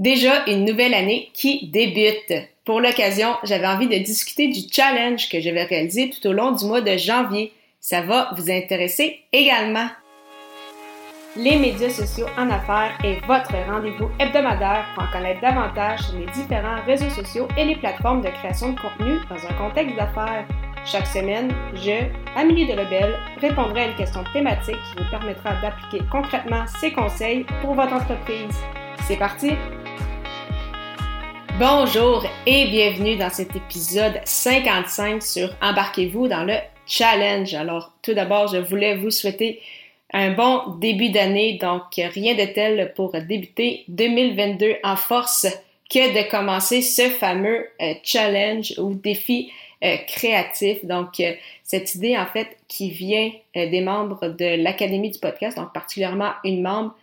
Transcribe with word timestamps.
Déjà 0.00 0.46
une 0.46 0.64
nouvelle 0.64 0.94
année 0.94 1.28
qui 1.34 1.68
débute. 1.68 2.32
Pour 2.64 2.80
l'occasion, 2.80 3.34
j'avais 3.44 3.66
envie 3.66 3.86
de 3.86 4.02
discuter 4.02 4.48
du 4.48 4.60
challenge 4.72 5.28
que 5.28 5.42
je 5.42 5.50
vais 5.50 5.64
réaliser 5.64 6.08
tout 6.08 6.26
au 6.26 6.32
long 6.32 6.52
du 6.52 6.64
mois 6.64 6.80
de 6.80 6.96
janvier. 6.96 7.52
Ça 7.80 8.00
va 8.00 8.30
vous 8.34 8.50
intéresser 8.50 9.20
également. 9.30 9.88
Les 11.36 11.58
médias 11.58 11.90
sociaux 11.90 12.28
en 12.38 12.48
affaires 12.48 12.96
est 13.04 13.22
votre 13.26 13.52
rendez-vous 13.70 14.08
hebdomadaire 14.18 14.86
pour 14.94 15.04
en 15.04 15.12
connaître 15.12 15.42
davantage 15.42 16.00
sur 16.00 16.18
les 16.18 16.32
différents 16.32 16.82
réseaux 16.86 17.10
sociaux 17.10 17.46
et 17.58 17.66
les 17.66 17.76
plateformes 17.76 18.22
de 18.22 18.30
création 18.30 18.72
de 18.72 18.80
contenu 18.80 19.18
dans 19.28 19.46
un 19.46 19.52
contexte 19.52 19.96
d'affaires. 19.96 20.46
Chaque 20.86 21.08
semaine, 21.08 21.52
je, 21.74 22.06
Amélie 22.36 22.66
Delebel, 22.66 23.16
répondrai 23.38 23.82
à 23.82 23.86
une 23.88 23.96
question 23.96 24.24
thématique 24.32 24.76
qui 24.76 25.02
vous 25.02 25.10
permettra 25.10 25.60
d'appliquer 25.60 26.02
concrètement 26.10 26.64
ces 26.80 26.90
conseils 26.90 27.44
pour 27.60 27.74
votre 27.74 27.92
entreprise. 27.92 28.56
C'est 29.06 29.18
parti! 29.18 29.50
Bonjour 31.60 32.24
et 32.46 32.68
bienvenue 32.68 33.16
dans 33.16 33.28
cet 33.28 33.54
épisode 33.54 34.18
55 34.24 35.22
sur 35.22 35.54
Embarquez-vous 35.60 36.26
dans 36.26 36.44
le 36.44 36.54
challenge. 36.86 37.52
Alors, 37.52 37.92
tout 38.00 38.14
d'abord, 38.14 38.48
je 38.48 38.56
voulais 38.56 38.96
vous 38.96 39.10
souhaiter 39.10 39.60
un 40.14 40.30
bon 40.30 40.76
début 40.78 41.10
d'année. 41.10 41.58
Donc, 41.60 41.82
rien 41.96 42.34
de 42.34 42.50
tel 42.50 42.94
pour 42.94 43.12
débuter 43.12 43.84
2022 43.88 44.76
en 44.82 44.96
force 44.96 45.48
que 45.90 46.14
de 46.14 46.30
commencer 46.30 46.80
ce 46.80 47.10
fameux 47.10 47.68
euh, 47.82 47.92
challenge 48.04 48.72
ou 48.78 48.94
défi 48.94 49.52
euh, 49.84 49.98
créatif. 50.08 50.82
Donc, 50.86 51.20
euh, 51.20 51.34
cette 51.62 51.94
idée, 51.94 52.16
en 52.16 52.24
fait, 52.24 52.56
qui 52.68 52.88
vient 52.88 53.32
des 53.54 53.82
membres 53.82 54.28
de 54.28 54.62
l'Académie 54.62 55.10
du 55.10 55.18
podcast, 55.18 55.58
donc 55.58 55.74
particulièrement 55.74 56.30
une 56.42 56.62
membre 56.62 56.94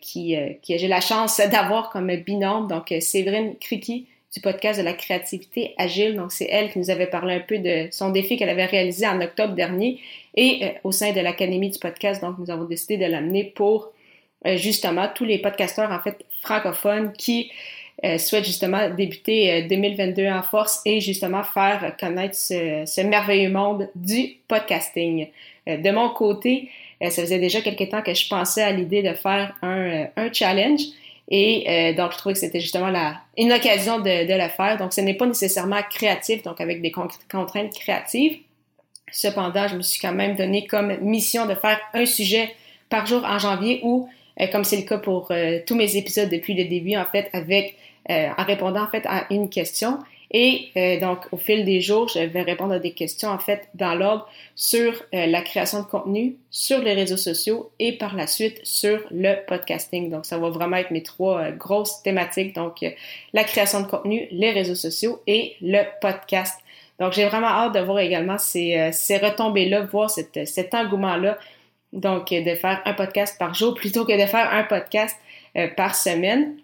qui, 0.00 0.36
euh, 0.36 0.50
qui 0.62 0.78
j'ai 0.78 0.88
la 0.88 1.00
chance 1.00 1.40
d'avoir 1.52 1.90
comme 1.90 2.14
binôme. 2.16 2.68
Donc, 2.68 2.92
euh, 2.92 3.00
Séverine 3.00 3.56
Criqui 3.56 4.06
du 4.32 4.40
podcast 4.40 4.80
de 4.80 4.84
la 4.84 4.92
créativité 4.92 5.74
agile. 5.78 6.16
Donc, 6.16 6.32
c'est 6.32 6.48
elle 6.50 6.72
qui 6.72 6.78
nous 6.78 6.90
avait 6.90 7.06
parlé 7.06 7.34
un 7.34 7.40
peu 7.40 7.58
de 7.58 7.88
son 7.90 8.10
défi 8.10 8.36
qu'elle 8.36 8.48
avait 8.48 8.64
réalisé 8.64 9.06
en 9.06 9.20
octobre 9.20 9.54
dernier. 9.54 10.00
Et 10.34 10.72
au 10.82 10.90
sein 10.90 11.12
de 11.12 11.20
l'Académie 11.20 11.70
du 11.70 11.78
podcast, 11.78 12.20
donc, 12.20 12.38
nous 12.38 12.50
avons 12.50 12.64
décidé 12.64 12.96
de 12.96 13.08
l'amener 13.08 13.44
pour 13.44 13.92
justement 14.56 15.08
tous 15.14 15.24
les 15.24 15.38
podcasteurs, 15.38 15.92
en 15.92 16.00
fait, 16.00 16.24
francophones 16.42 17.12
qui 17.12 17.52
souhaitent 18.18 18.44
justement 18.44 18.90
débuter 18.90 19.62
2022 19.62 20.26
en 20.26 20.42
force 20.42 20.80
et 20.84 21.00
justement 21.00 21.42
faire 21.42 21.94
connaître 21.98 22.34
ce, 22.34 22.84
ce 22.86 23.00
merveilleux 23.00 23.50
monde 23.50 23.88
du 23.94 24.36
podcasting. 24.48 25.28
de 25.66 25.90
mon 25.90 26.10
côté, 26.10 26.68
euh, 27.02 27.10
ça 27.10 27.22
faisait 27.22 27.38
déjà 27.38 27.60
quelques 27.60 27.88
temps 27.88 28.02
que 28.02 28.14
je 28.14 28.28
pensais 28.28 28.62
à 28.62 28.72
l'idée 28.72 29.02
de 29.02 29.14
faire 29.14 29.54
un, 29.62 29.78
euh, 29.78 30.04
un 30.16 30.32
challenge. 30.32 30.80
Et 31.28 31.64
euh, 31.68 31.94
donc, 31.94 32.12
je 32.12 32.18
trouvais 32.18 32.34
que 32.34 32.38
c'était 32.38 32.60
justement 32.60 32.90
la, 32.90 33.16
une 33.38 33.52
occasion 33.52 33.98
de, 33.98 34.26
de 34.26 34.42
le 34.42 34.48
faire. 34.48 34.76
Donc, 34.78 34.92
ce 34.92 35.00
n'est 35.00 35.14
pas 35.14 35.26
nécessairement 35.26 35.80
créatif, 35.90 36.42
donc 36.42 36.60
avec 36.60 36.82
des 36.82 36.92
contraintes 36.92 37.72
créatives. 37.72 38.38
Cependant, 39.10 39.68
je 39.68 39.76
me 39.76 39.82
suis 39.82 40.00
quand 40.00 40.12
même 40.12 40.36
donné 40.36 40.66
comme 40.66 40.96
mission 40.98 41.46
de 41.46 41.54
faire 41.54 41.80
un 41.94 42.04
sujet 42.04 42.54
par 42.90 43.06
jour 43.06 43.24
en 43.24 43.38
janvier 43.38 43.80
ou, 43.82 44.08
comme 44.50 44.64
c'est 44.64 44.76
le 44.76 44.82
cas 44.82 44.98
pour 44.98 45.32
tous 45.66 45.74
mes 45.74 45.96
épisodes 45.96 46.28
depuis 46.28 46.54
le 46.54 46.64
début, 46.64 46.96
en 46.96 47.04
fait, 47.04 47.28
avec 47.32 47.76
en 48.08 48.44
répondant 48.44 48.82
en 48.82 48.88
fait 48.88 49.04
à 49.06 49.26
une 49.30 49.48
question. 49.48 49.98
Et 50.36 50.70
euh, 50.76 50.98
donc, 50.98 51.20
au 51.30 51.36
fil 51.36 51.64
des 51.64 51.80
jours, 51.80 52.08
je 52.08 52.18
vais 52.18 52.42
répondre 52.42 52.72
à 52.72 52.80
des 52.80 52.90
questions, 52.90 53.28
en 53.28 53.38
fait, 53.38 53.68
dans 53.74 53.94
l'ordre 53.94 54.28
sur 54.56 54.92
euh, 55.14 55.26
la 55.26 55.42
création 55.42 55.78
de 55.82 55.86
contenu, 55.86 56.36
sur 56.50 56.80
les 56.80 56.92
réseaux 56.92 57.16
sociaux 57.16 57.70
et 57.78 57.92
par 57.92 58.16
la 58.16 58.26
suite 58.26 58.58
sur 58.64 59.00
le 59.12 59.36
podcasting. 59.46 60.10
Donc, 60.10 60.26
ça 60.26 60.36
va 60.36 60.50
vraiment 60.50 60.76
être 60.76 60.90
mes 60.90 61.04
trois 61.04 61.38
euh, 61.38 61.50
grosses 61.52 62.02
thématiques. 62.02 62.52
Donc, 62.56 62.84
la 63.32 63.44
création 63.44 63.82
de 63.82 63.86
contenu, 63.86 64.26
les 64.32 64.50
réseaux 64.50 64.74
sociaux 64.74 65.22
et 65.28 65.54
le 65.62 65.84
podcast. 66.00 66.58
Donc, 66.98 67.12
j'ai 67.12 67.26
vraiment 67.26 67.46
hâte 67.46 67.74
de 67.74 67.80
voir 67.80 68.00
également 68.00 68.38
ces, 68.38 68.90
ces 68.92 69.18
retombées-là, 69.18 69.82
voir 69.82 70.10
cet, 70.10 70.48
cet 70.48 70.74
engouement-là. 70.74 71.38
Donc, 71.94 72.30
de 72.30 72.54
faire 72.54 72.82
un 72.84 72.92
podcast 72.92 73.38
par 73.38 73.54
jour 73.54 73.74
plutôt 73.74 74.04
que 74.04 74.12
de 74.12 74.26
faire 74.26 74.52
un 74.52 74.64
podcast 74.64 75.16
par 75.76 75.94
semaine. 75.94 76.56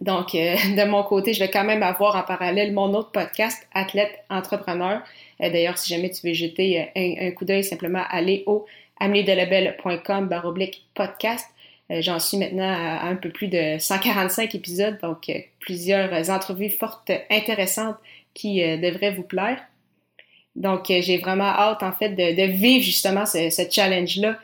Donc, 0.00 0.34
euh, 0.34 0.54
de 0.76 0.88
mon 0.88 1.02
côté, 1.02 1.32
je 1.34 1.40
vais 1.40 1.50
quand 1.50 1.64
même 1.64 1.82
avoir 1.82 2.16
en 2.16 2.22
parallèle 2.22 2.72
mon 2.72 2.94
autre 2.94 3.10
podcast, 3.10 3.66
Athlète 3.74 4.12
Entrepreneur. 4.28 5.02
Euh, 5.42 5.50
d'ailleurs, 5.50 5.78
si 5.78 5.88
jamais 5.92 6.10
tu 6.10 6.26
veux 6.26 6.34
jeter 6.34 6.88
euh, 6.96 7.26
un, 7.26 7.30
coup 7.32 7.44
d'œil, 7.44 7.64
simplement 7.64 8.02
aller 8.08 8.44
au 8.46 8.66
ameliedelabel.com 9.00 10.28
baroblique 10.28 10.84
podcast. 10.94 11.48
J'en 11.88 12.20
suis 12.20 12.36
maintenant 12.36 12.68
à, 12.70 13.08
un 13.08 13.16
peu 13.16 13.30
plus 13.30 13.48
de 13.48 13.76
145 13.78 14.54
épisodes, 14.54 14.96
donc 15.02 15.28
plusieurs 15.58 16.30
entrevues 16.30 16.70
fortes, 16.70 17.10
intéressantes 17.30 17.96
qui 18.32 18.60
devraient 18.78 19.10
vous 19.10 19.24
plaire. 19.24 19.60
Donc, 20.54 20.84
j'ai 20.88 21.18
vraiment 21.18 21.48
hâte, 21.48 21.82
en 21.82 21.90
fait, 21.90 22.10
de, 22.10 22.42
vivre 22.44 22.84
justement 22.84 23.26
ce, 23.26 23.50
ce 23.50 23.62
challenge-là 23.68 24.38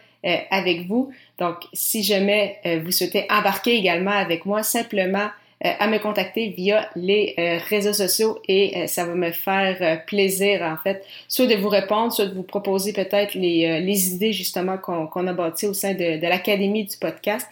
avec 0.50 0.86
vous. 0.86 1.12
Donc, 1.38 1.56
si 1.72 2.02
jamais 2.02 2.60
vous 2.84 2.90
souhaitez 2.90 3.26
embarquer 3.30 3.76
également 3.76 4.10
avec 4.10 4.44
moi, 4.44 4.62
simplement 4.62 5.28
euh, 5.64 5.70
à 5.78 5.88
me 5.88 5.96
contacter 5.96 6.50
via 6.50 6.90
les 6.96 7.34
euh, 7.38 7.56
réseaux 7.70 7.94
sociaux 7.94 8.38
et 8.46 8.76
euh, 8.76 8.86
ça 8.86 9.06
va 9.06 9.14
me 9.14 9.32
faire 9.32 10.04
plaisir 10.04 10.60
en 10.60 10.76
fait, 10.76 11.02
soit 11.28 11.46
de 11.46 11.54
vous 11.54 11.70
répondre, 11.70 12.12
soit 12.12 12.26
de 12.26 12.34
vous 12.34 12.42
proposer 12.42 12.92
peut-être 12.92 13.32
les, 13.32 13.80
les 13.80 14.08
idées 14.08 14.34
justement 14.34 14.76
qu'on 14.76 15.26
a 15.26 15.32
bâties 15.32 15.66
au 15.66 15.72
sein 15.72 15.94
de, 15.94 16.20
de 16.20 16.26
l'Académie 16.26 16.84
du 16.84 16.98
podcast. 16.98 17.48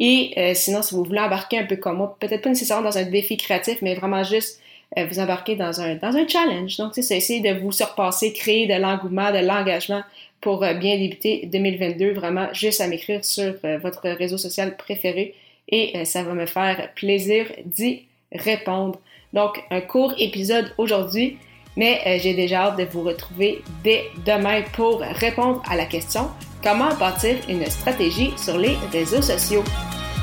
Et 0.00 0.54
sinon, 0.54 0.80
si 0.80 0.94
vous 0.94 1.04
voulez 1.04 1.20
embarquer 1.20 1.58
un 1.58 1.66
peu 1.66 1.76
comme 1.76 1.98
moi, 1.98 2.16
peut-être 2.18 2.40
pas 2.40 2.48
nécessairement 2.48 2.88
dans 2.88 2.96
un 2.96 3.04
défi 3.04 3.36
créatif, 3.36 3.82
mais 3.82 3.94
vraiment 3.94 4.24
juste 4.24 4.60
vous 4.96 5.18
embarquer 5.18 5.56
dans 5.56 5.80
un, 5.80 6.28
challenge. 6.28 6.76
Donc, 6.76 6.92
c'est 6.94 7.16
essayer 7.16 7.40
de 7.40 7.58
vous 7.58 7.72
surpasser, 7.72 8.32
créer 8.32 8.66
de 8.66 8.74
l'engouement, 8.74 9.30
de 9.30 9.38
l'engagement 9.38 10.02
pour 10.40 10.60
bien 10.60 10.96
débuter 10.96 11.48
2022. 11.52 12.12
Vraiment, 12.12 12.48
juste 12.52 12.80
à 12.80 12.88
m'écrire 12.88 13.24
sur 13.24 13.54
votre 13.82 14.08
réseau 14.10 14.38
social 14.38 14.76
préféré 14.76 15.34
et 15.68 15.92
euh, 15.96 16.04
ça 16.04 16.22
va 16.22 16.34
me 16.34 16.46
faire 16.46 16.90
plaisir 16.94 17.46
d'y 17.64 18.02
répondre. 18.32 18.98
Donc, 19.32 19.62
un 19.70 19.80
court 19.80 20.14
épisode 20.18 20.72
aujourd'hui, 20.78 21.38
mais 21.76 22.00
euh, 22.06 22.18
j'ai 22.20 22.34
déjà 22.34 22.66
hâte 22.66 22.78
de 22.78 22.84
vous 22.84 23.02
retrouver 23.02 23.62
dès 23.82 24.04
demain 24.26 24.62
pour 24.74 25.00
répondre 25.00 25.62
à 25.68 25.76
la 25.76 25.86
question 25.86 26.28
comment 26.62 26.94
bâtir 26.96 27.36
une 27.48 27.64
stratégie 27.66 28.32
sur 28.36 28.58
les 28.58 28.76
réseaux 28.92 29.22
sociaux? 29.22 29.64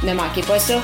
Ne 0.03 0.13
manquez 0.13 0.44
pas 0.44 0.59
ça. 0.59 0.81